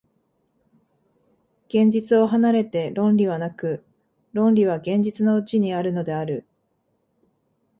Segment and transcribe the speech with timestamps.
[1.67, 3.83] 現実を離れて論理はなく、
[4.33, 6.47] 論理は現実のうちにあるのである。